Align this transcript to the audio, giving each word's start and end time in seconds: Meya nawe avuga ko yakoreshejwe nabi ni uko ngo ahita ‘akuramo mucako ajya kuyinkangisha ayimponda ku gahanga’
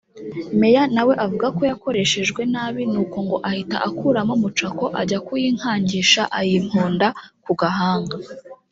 Meya 0.59 0.83
nawe 0.95 1.13
avuga 1.25 1.47
ko 1.57 1.61
yakoreshejwe 1.71 2.41
nabi 2.53 2.81
ni 2.91 2.97
uko 3.03 3.17
ngo 3.25 3.37
ahita 3.49 3.77
‘akuramo 3.87 4.33
mucako 4.43 4.85
ajya 5.01 5.19
kuyinkangisha 5.25 6.21
ayimponda 6.39 7.07
ku 7.43 7.51
gahanga’ 7.59 8.15